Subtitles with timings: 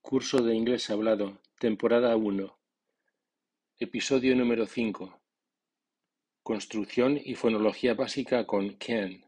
[0.00, 2.58] Curso de Inglés Hablado, Temporada uno,
[3.78, 5.20] Episodio número cinco,
[6.42, 9.22] Construcción y fonología básica con can.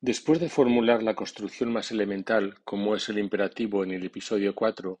[0.00, 5.00] Después de formular la construcción más elemental, como es el imperativo en el episodio cuatro,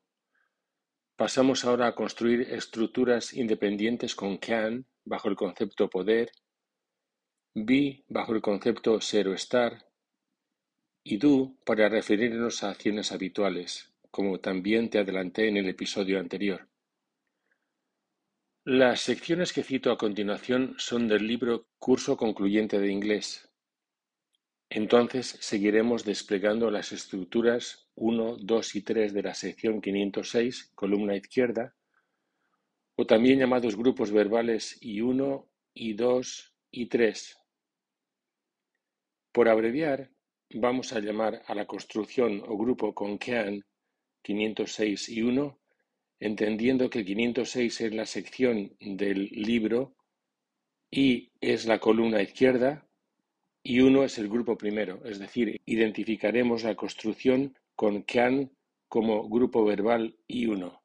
[1.14, 6.32] pasamos ahora a construir estructuras independientes con can bajo el concepto poder,
[7.54, 9.87] be bajo el concepto ser o estar,
[11.04, 16.68] do para referirnos a acciones habituales, como también te adelanté en el episodio anterior.
[18.64, 23.48] Las secciones que cito a continuación son del libro Curso Concluyente de Inglés.
[24.68, 31.74] Entonces seguiremos desplegando las estructuras 1, 2 y 3 de la sección 506, columna izquierda,
[32.96, 37.38] o también llamados grupos verbales I1, I2 y 3.
[39.32, 40.10] Por abreviar,
[40.54, 43.62] Vamos a llamar a la construcción o grupo con can
[44.22, 45.58] 506 y 1,
[46.20, 49.94] entendiendo que 506 es la sección del libro
[50.90, 52.88] y es la columna izquierda
[53.62, 58.50] y 1 es el grupo primero, es decir, identificaremos la construcción con can
[58.88, 60.80] como grupo verbal I1.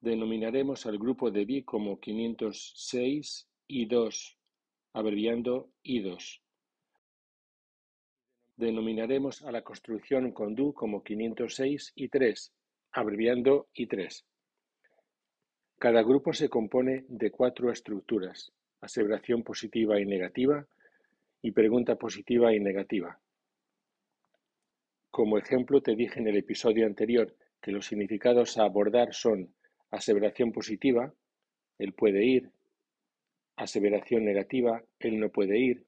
[0.00, 4.38] Denominaremos al grupo de B como 506 y 2,
[4.92, 6.41] abreviando I2.
[8.56, 12.52] Denominaremos a la construcción con do como 506 y 3,
[12.92, 14.24] abreviando I3.
[15.78, 20.66] Cada grupo se compone de cuatro estructuras: aseveración positiva y negativa
[21.40, 23.18] y pregunta positiva y negativa.
[25.10, 29.54] Como ejemplo te dije en el episodio anterior que los significados a abordar son
[29.90, 31.12] aseveración positiva,
[31.78, 32.50] él puede ir,
[33.56, 35.86] aseveración negativa, él no puede ir,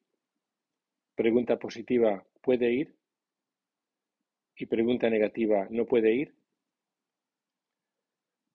[1.15, 2.95] pregunta positiva, ¿Puede ir?
[4.55, 6.35] Y pregunta negativa, ¿no puede ir?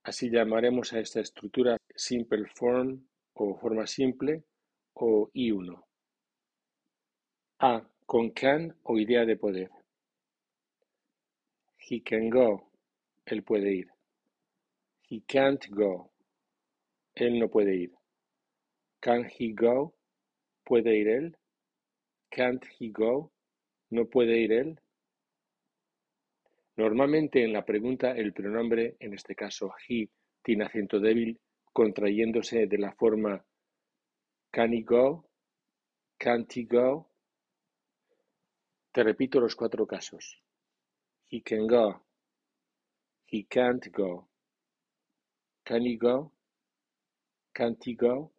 [0.03, 4.43] Así llamaremos a esta estructura simple form o forma simple
[4.93, 5.83] o I1.
[7.61, 7.89] A.
[8.05, 9.71] Con can o idea de poder.
[11.80, 12.71] He can go.
[13.25, 13.87] Él puede ir.
[15.09, 16.11] He can't go.
[17.15, 17.91] Él no puede ir.
[18.99, 19.95] Can he go?
[20.64, 21.37] ¿Puede ir él?
[22.30, 23.31] Can't he go?
[23.89, 24.80] ¿No puede ir él?
[26.76, 30.10] Normalmente en la pregunta el pronombre, en este caso he,
[30.44, 31.39] tiene acento débil
[31.73, 33.44] contrayéndose de la forma
[34.52, 35.26] can he go,
[36.20, 37.08] can't he go.
[38.92, 40.42] Te repito los cuatro casos.
[41.30, 42.02] He can go.
[43.27, 44.27] He can't go.
[45.64, 46.32] Can he go?
[47.54, 48.32] Can't he go?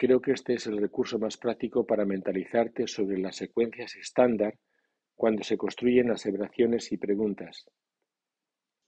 [0.00, 4.56] Creo que este es el recurso más práctico para mentalizarte sobre las secuencias estándar
[5.16, 7.66] cuando se construyen aseveraciones y preguntas.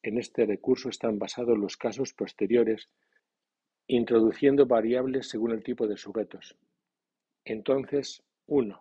[0.03, 2.89] En este recurso están basados los casos posteriores,
[3.89, 6.57] introduciendo variables según el tipo de sujetos.
[7.45, 8.81] Entonces, 1.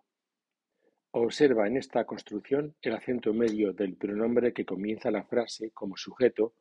[1.10, 6.54] Observa en esta construcción el acento medio del pronombre que comienza la frase como sujeto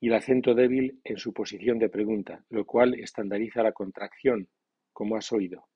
[0.00, 4.48] y el acento débil en su posición de pregunta, lo cual estandariza la contracción
[4.92, 5.66] como has oído.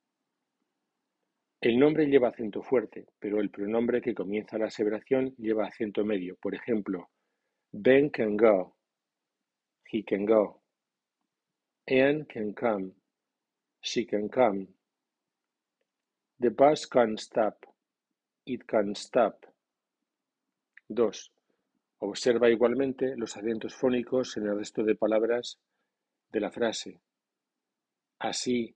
[1.60, 6.36] El nombre lleva acento fuerte, pero el pronombre que comienza la aseveración lleva acento medio.
[6.36, 7.08] Por ejemplo,
[7.72, 8.76] Ben can go.
[9.90, 10.62] He can go.
[11.88, 12.92] Anne can come.
[13.80, 14.66] She can come.
[16.38, 17.64] The bus can stop.
[18.44, 19.46] It can stop.
[20.88, 21.32] 2.
[21.98, 25.58] Observa igualmente los acentos fónicos en el resto de palabras
[26.30, 27.00] de la frase.
[28.18, 28.74] Así,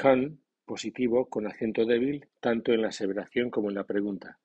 [0.00, 4.40] Can, positivo con acento débil tanto en la aseveración como en la pregunta.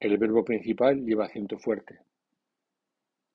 [0.00, 2.00] El verbo principal lleva acento fuerte.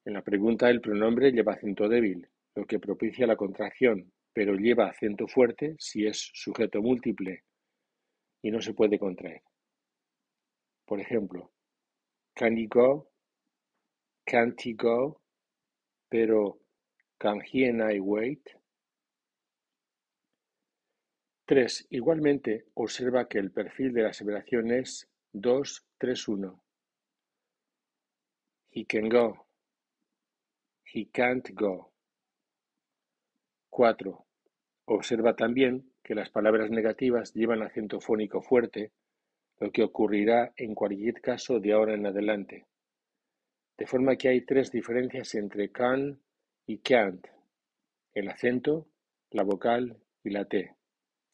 [0.04, 4.88] En la pregunta el pronombre lleva acento débil, lo que propicia la contracción, pero lleva
[4.88, 7.44] acento fuerte si es sujeto múltiple
[8.42, 9.44] y no se puede contraer.
[10.88, 11.52] Por ejemplo,
[12.34, 13.12] can he go?
[14.26, 15.22] Can't he go?
[16.10, 16.58] Pero
[17.20, 18.57] can he and I wait?
[21.48, 21.88] 3.
[21.92, 26.62] Igualmente, observa que el perfil de la aseveración es 2-3-1.
[28.72, 29.48] He can go.
[30.94, 31.94] He can't go.
[33.70, 34.26] 4.
[34.88, 38.92] Observa también que las palabras negativas llevan acento fónico fuerte,
[39.60, 42.66] lo que ocurrirá en cualquier caso de ahora en adelante.
[43.78, 46.20] De forma que hay tres diferencias entre can
[46.66, 47.26] y can't,
[48.14, 48.90] el acento,
[49.32, 50.77] la vocal y la T.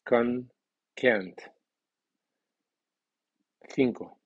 [0.06, 0.52] Con
[0.94, 1.40] Kent.
[3.70, 4.20] 5.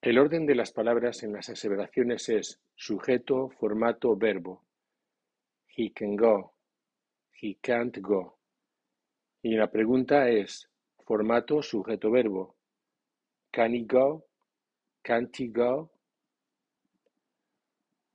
[0.00, 4.64] El orden de las palabras en las aseveraciones es sujeto, formato, verbo.
[5.76, 6.54] He can go.
[7.42, 8.38] He can't go.
[9.42, 10.70] Y la pregunta es
[11.04, 12.56] formato, sujeto, verbo.
[13.50, 14.24] Can he go?
[15.02, 15.92] Can't he go?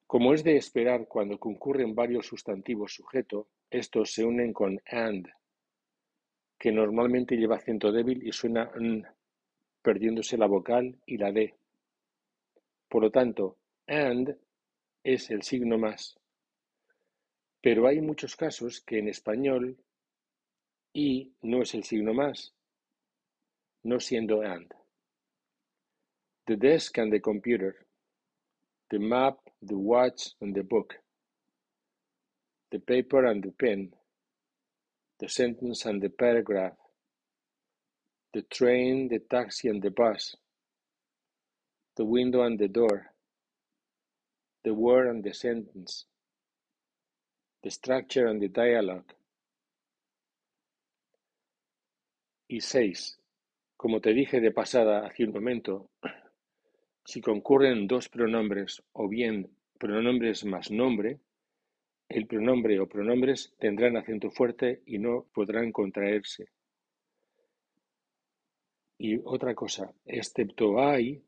[0.07, 5.29] Como es de esperar cuando concurren varios sustantivos sujeto, estos se unen con and,
[6.57, 9.03] que normalmente lleva acento débil y suena n,
[9.81, 11.53] perdiéndose la vocal y la d.
[12.89, 13.57] Por lo tanto,
[13.87, 14.37] and
[15.03, 16.17] es el signo más.
[17.61, 19.77] Pero hay muchos casos que en español
[20.93, 22.53] y no es el signo más,
[23.83, 24.73] no siendo and.
[26.47, 27.75] The desk and the computer.
[28.91, 30.93] The map, the watch and the book.
[32.71, 33.95] The paper and the pen.
[35.19, 36.73] The sentence and the paragraph.
[38.33, 40.35] The train, the taxi and the bus.
[41.95, 43.13] The window and the door.
[44.63, 46.05] The word and the sentence.
[47.63, 49.13] The structure and the dialogue.
[52.47, 53.17] Y seis,
[53.75, 55.89] como te dije de pasada hace un momento,
[57.05, 61.19] si concurren dos pronombres o bien pronombres más nombre,
[62.09, 66.47] el pronombre o pronombres tendrán acento fuerte y no podrán contraerse.
[68.97, 71.21] Y otra cosa, excepto hay,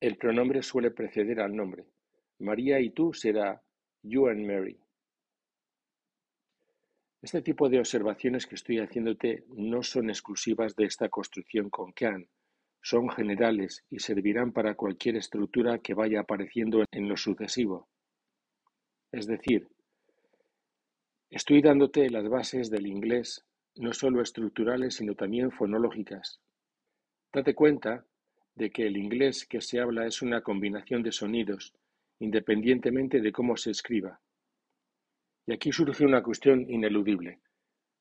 [0.00, 1.84] el pronombre suele preceder al nombre.
[2.40, 3.62] María y tú será
[4.02, 4.78] you and Mary.
[7.22, 12.28] Este tipo de observaciones que estoy haciéndote no son exclusivas de esta construcción con can,
[12.82, 17.88] son generales y servirán para cualquier estructura que vaya apareciendo en lo sucesivo.
[19.12, 19.68] Es decir,
[21.32, 23.42] estoy dándote las bases del inglés,
[23.76, 26.40] no solo estructurales, sino también fonológicas.
[27.32, 28.04] Date cuenta
[28.54, 31.72] de que el inglés que se habla es una combinación de sonidos,
[32.18, 34.20] independientemente de cómo se escriba.
[35.46, 37.40] Y aquí surge una cuestión ineludible.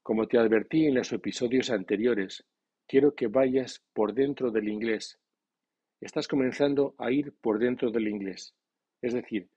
[0.04, 2.44] Como te advertí en los episodios anteriores,
[2.86, 5.18] quiero que vayas por dentro del inglés.
[6.02, 8.54] Estás comenzando a ir por dentro del inglés.
[9.02, 9.48] Es decir,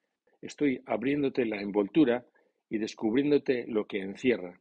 [0.40, 2.24] estoy abriéndote la envoltura
[2.68, 4.60] y descubriéndote lo que encierra.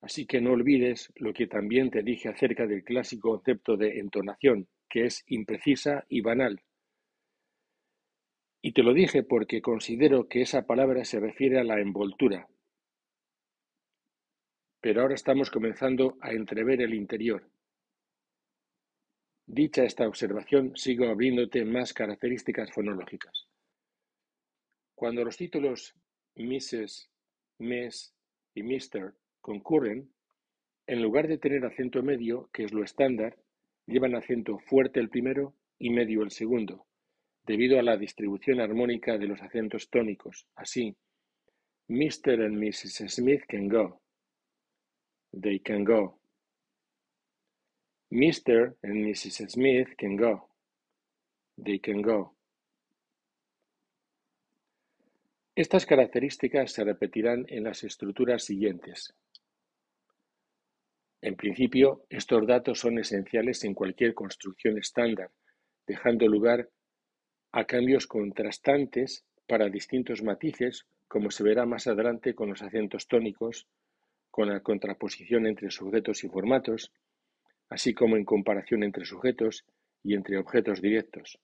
[0.00, 4.68] Así que no olvides lo que también te dije acerca del clásico concepto de entonación,
[4.88, 6.60] que es imprecisa y banal.
[8.60, 12.48] Y te lo dije porque considero que esa palabra se refiere a la envoltura.
[14.80, 17.48] Pero ahora estamos comenzando a entrever el interior.
[19.46, 23.48] Dicha esta observación, sigo abriéndote más características fonológicas.
[24.94, 25.94] Cuando los títulos
[26.36, 27.08] Mrs.,
[27.58, 28.14] Miss
[28.54, 29.14] y Mr.
[29.40, 30.10] concurren,
[30.86, 33.38] en lugar de tener acento medio, que es lo estándar,
[33.86, 36.86] llevan acento fuerte el primero y medio el segundo
[37.44, 40.46] debido a la distribución armónica de los acentos tónicos.
[40.54, 40.96] Así,
[41.88, 42.44] Mr.
[42.44, 43.08] and Mrs.
[43.08, 44.00] Smith can go.
[45.32, 46.18] They can go.
[48.10, 48.76] Mr.
[48.82, 49.50] and Mrs.
[49.50, 50.48] Smith can go.
[51.56, 52.34] They can go.
[55.54, 59.12] Estas características se repetirán en las estructuras siguientes.
[61.20, 65.30] En principio, estos datos son esenciales en cualquier construcción estándar,
[65.86, 66.70] dejando lugar
[67.52, 73.66] a cambios contrastantes para distintos matices, como se verá más adelante con los acentos tónicos,
[74.30, 76.92] con la contraposición entre sujetos y formatos,
[77.68, 79.66] así como en comparación entre sujetos
[80.02, 81.38] y entre objetos directos.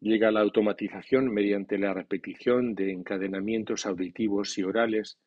[0.00, 5.18] Llega la automatización mediante la repetición de encadenamientos auditivos y orales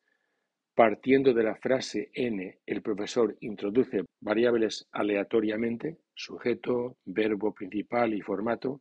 [0.74, 8.80] Partiendo de la frase "n", el profesor introduce variables aleatoriamente (sujeto, verbo principal y formato),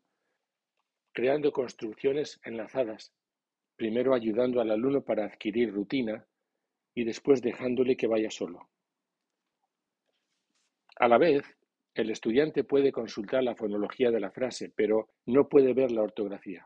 [1.11, 3.11] creando construcciones enlazadas,
[3.75, 6.25] primero ayudando al alumno para adquirir rutina
[6.95, 8.69] y después dejándole que vaya solo.
[10.95, 11.43] A la vez,
[11.93, 16.65] el estudiante puede consultar la fonología de la frase, pero no puede ver la ortografía.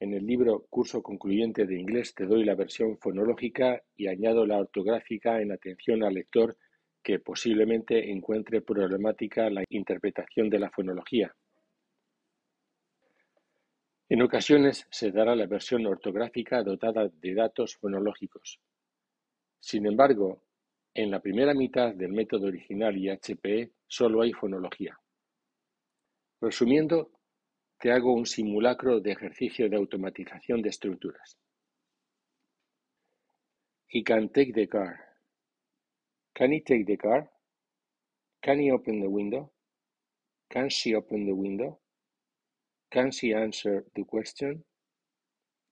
[0.00, 4.58] En el libro Curso concluyente de inglés te doy la versión fonológica y añado la
[4.58, 6.56] ortográfica en atención al lector
[7.04, 11.32] que posiblemente encuentre problemática la interpretación de la fonología.
[14.08, 18.60] En ocasiones se dará la versión ortográfica dotada de datos fonológicos.
[19.60, 20.42] Sin embargo,
[20.94, 24.98] en la primera mitad del método original y HPE solo hay fonología.
[26.40, 27.10] Resumiendo,
[27.78, 31.38] te hago un simulacro de ejercicio de automatización de estructuras.
[33.88, 34.98] He can take the car.
[36.34, 37.30] Can he take the car?
[38.42, 39.52] Can he open the window?
[40.50, 41.80] Can she open the window?
[42.90, 44.64] Can she answer the question?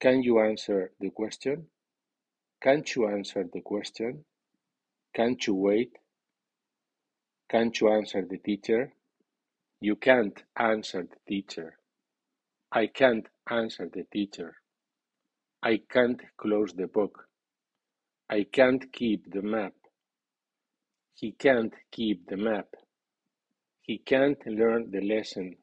[0.01, 1.69] Can you answer the question?
[2.63, 4.25] Can't you answer the question?
[5.15, 5.97] Can't you wait?
[7.51, 8.93] Can't you answer the teacher?
[9.81, 11.79] You can't answer the teacher.
[12.73, 14.57] I can't answer the teacher.
[15.63, 17.27] I can't close the book.
[18.31, 19.75] I can't keep the map.
[21.15, 22.69] He can't keep the map.
[23.83, 25.57] He can't learn the lesson.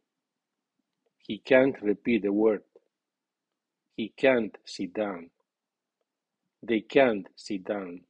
[1.19, 2.63] He can't repeat the word.
[3.95, 5.29] He can't sit down.
[6.63, 8.01] They can't sit down.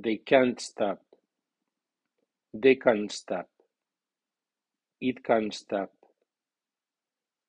[0.00, 1.00] They can't stop.
[2.54, 3.48] They can't stop.
[5.00, 5.90] It can't stop.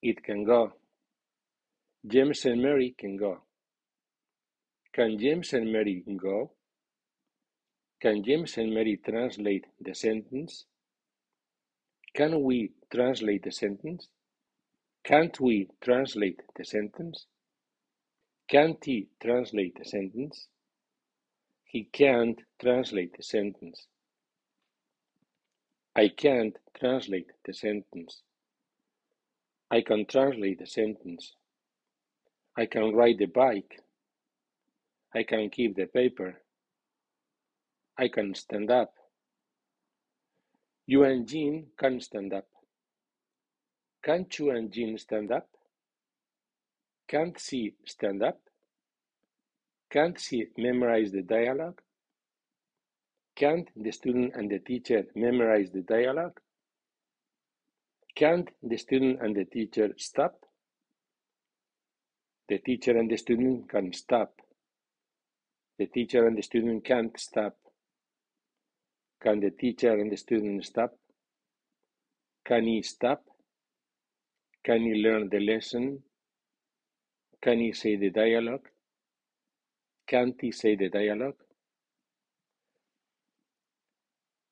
[0.01, 0.73] It can go.
[2.07, 3.43] James and Mary can go.
[4.95, 6.53] Can James and Mary go?
[8.01, 10.65] Can James and Mary translate the sentence?
[12.15, 14.07] Can we translate the sentence?
[15.03, 17.27] Can't we translate the sentence?
[18.49, 20.47] Can't he translate the sentence?
[21.69, 23.85] He can't translate the sentence.
[25.95, 28.23] I can't translate the sentence.
[29.69, 31.35] I can translate the sentence.
[32.57, 33.81] I can ride the bike.
[35.13, 36.41] I can keep the paper.
[37.99, 38.93] I can stand up.
[40.87, 42.47] You and Jean can stand up.
[44.03, 45.47] Can't you and Jean stand up?
[47.07, 48.39] Can't she stand up?
[49.89, 51.81] Can't she memorize the dialogue?
[53.35, 56.39] Can't the student and the teacher memorize the dialogue?
[58.15, 60.35] Can't the student and the teacher stop?
[62.49, 64.33] The teacher and the student can stop.
[65.79, 67.55] The teacher and the student can't stop.
[69.21, 70.91] Can the teacher and the student stop?
[72.45, 73.23] Can he stop?
[74.63, 76.03] Can he learn the lesson?
[77.41, 78.67] Can he say the dialogue?
[80.09, 81.37] Can't say the dialogue?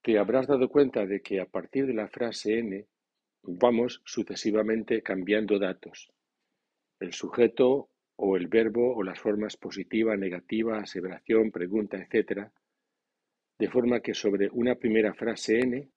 [0.04, 2.86] Te habrás dado cuenta de que a partir de la frase N
[3.42, 6.12] vamos sucesivamente cambiando datos.
[7.00, 12.52] El sujeto o el verbo o las formas positiva, negativa, aseveración, pregunta, etc.
[13.58, 15.90] De forma que sobre una primera frase N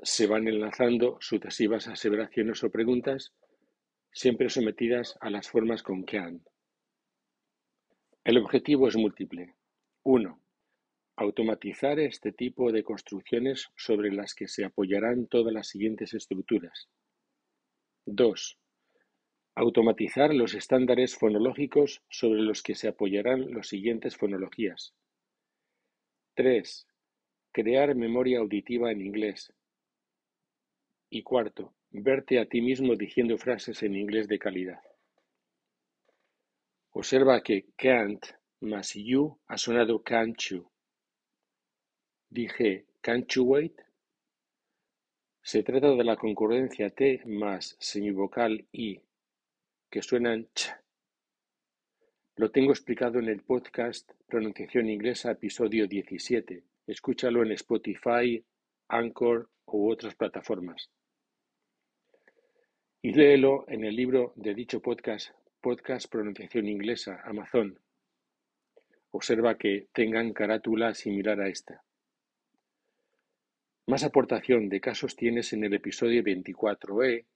[0.00, 3.32] se van enlazando sucesivas aseveraciones o preguntas,
[4.12, 6.44] siempre sometidas a las formas con can.
[8.26, 9.54] El objetivo es múltiple.
[10.02, 10.42] 1.
[11.14, 16.88] Automatizar este tipo de construcciones sobre las que se apoyarán todas las siguientes estructuras.
[18.06, 18.58] 2.
[19.54, 24.92] Automatizar los estándares fonológicos sobre los que se apoyarán las siguientes fonologías.
[26.34, 26.84] 3.
[27.52, 29.52] Crear memoria auditiva en inglés.
[31.10, 34.80] Y cuarto, verte a ti mismo diciendo frases en inglés de calidad.
[36.98, 38.24] Observa que can't
[38.60, 40.66] más you ha sonado can't you.
[42.30, 43.78] Dije can't you wait.
[45.42, 49.02] Se trata de la concurrencia T más semivocal I,
[49.90, 50.70] que suenan ch.
[52.36, 56.64] Lo tengo explicado en el podcast Pronunciación Inglesa, episodio 17.
[56.86, 58.42] Escúchalo en Spotify,
[58.88, 60.88] Anchor u otras plataformas.
[63.02, 65.34] Y léelo en el libro de dicho podcast,
[65.66, 67.76] Podcast Pronunciación Inglesa, Amazon.
[69.10, 71.82] Observa que tengan carátula similar a esta.
[73.88, 77.26] Más aportación de casos tienes en el episodio 24e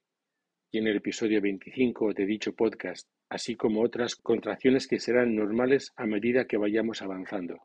[0.71, 5.91] y en el episodio 25 de dicho podcast, así como otras contracciones que serán normales
[5.97, 7.59] a medida que vayamos avanzando.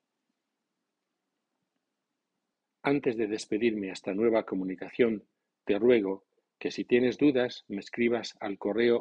[2.83, 5.29] Antes de despedirme hasta nueva comunicación,
[5.65, 6.25] te ruego
[6.59, 8.99] que si tienes dudas me escribas al correo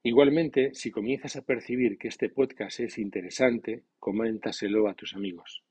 [0.03, 5.63] Igualmente, si comienzas a percibir que este podcast es interesante, coméntaselo a tus amigos.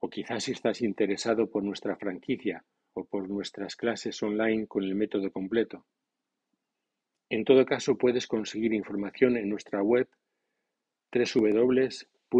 [0.00, 4.94] O quizás si estás interesado por nuestra franquicia o por nuestras clases online con el
[4.94, 5.86] método completo.
[7.30, 10.08] En todo caso, puedes conseguir información en nuestra web
[11.12, 12.36] www.ihpe.es.